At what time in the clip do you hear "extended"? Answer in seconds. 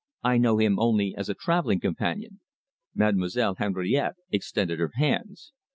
4.31-4.79